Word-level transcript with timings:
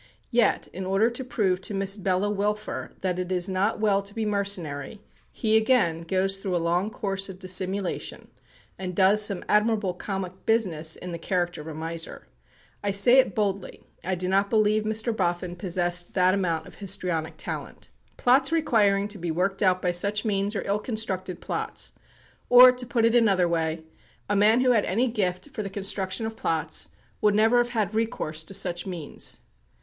Yet, 0.31 0.67
in 0.73 0.83
order 0.87 1.11
to 1.11 1.23
prove 1.23 1.61
to 1.61 1.75
Miss 1.75 1.95
Bella 1.95 2.31
Wilfer 2.31 2.89
that 3.01 3.19
it 3.19 3.31
is 3.31 3.47
not 3.47 3.79
well 3.79 4.01
to 4.01 4.15
be 4.15 4.25
mercenary, 4.25 4.99
he, 5.31 5.55
again, 5.55 6.01
goes 6.01 6.37
through 6.37 6.55
a 6.55 6.57
long 6.67 6.89
course 6.89 7.29
of 7.29 7.37
dissimulation, 7.37 8.29
and 8.79 8.95
does 8.95 9.23
some 9.23 9.43
admirable 9.47 9.93
comic 9.93 10.43
business 10.47 10.95
in 10.95 11.11
the 11.11 11.19
character 11.19 11.61
of 11.61 11.67
a 11.67 11.75
miser. 11.75 12.25
I 12.83 12.89
say 12.89 13.19
it 13.19 13.35
boldly, 13.35 13.83
I 14.03 14.15
do 14.15 14.27
not 14.27 14.49
believe 14.49 14.85
Mr. 14.85 15.15
Boffin 15.15 15.55
possessed 15.55 16.15
that 16.15 16.33
amount 16.33 16.65
of 16.65 16.73
histrionic 16.81 17.35
talent. 17.37 17.89
Plots 18.17 18.51
requiring 18.51 19.07
to 19.09 19.19
be 19.19 19.29
worked 19.29 19.61
out 19.61 19.83
by 19.83 19.91
such 19.91 20.25
means 20.25 20.55
are 20.55 20.65
ill 20.65 20.79
constructed 20.79 21.41
plots; 21.41 21.91
or, 22.49 22.71
to 22.71 22.87
put 22.87 23.05
it 23.05 23.13
in 23.13 23.25
another 23.25 23.47
way, 23.47 23.83
a 24.27 24.35
man 24.35 24.61
who 24.61 24.71
had 24.71 24.83
any 24.85 25.07
gift 25.09 25.51
for 25.51 25.61
the 25.61 25.69
construction 25.69 26.25
of 26.25 26.35
plots 26.35 26.89
would 27.21 27.35
never 27.35 27.59
have 27.59 27.69
had 27.69 27.93
recourse 27.93 28.43
to 28.45 28.55
such 28.55 28.87
means. 28.87 29.41